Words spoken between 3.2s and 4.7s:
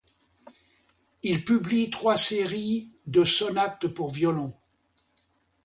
sonates pour violon.